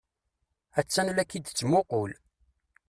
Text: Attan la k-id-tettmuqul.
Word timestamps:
Attan 0.79 1.09
la 1.11 1.23
k-id-tettmuqul. 1.29 2.11